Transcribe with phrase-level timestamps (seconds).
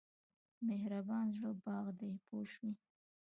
[0.67, 2.71] مهربان زړه باغ دی پوه شوې!.